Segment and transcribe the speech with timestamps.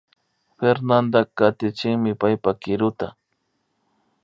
[0.61, 3.07] Fernanda katichinmi paypa kiruta